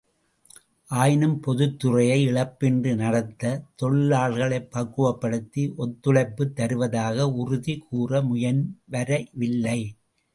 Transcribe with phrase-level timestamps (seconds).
[0.89, 9.79] ஆயினும் பொதுத்துறையை இழப்பின்றி நடத்தத் தொழிலாளர்களைப் பக்குவப்படுத்தி ஒத்துழைப்புத் தருவதாக உறுதி கூற முன்வர வில்லை.